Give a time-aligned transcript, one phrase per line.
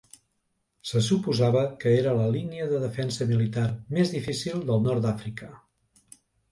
[0.91, 3.69] Se suposava que era la línia de defensa militar
[3.99, 5.57] més difícil del nord d'Àfrica.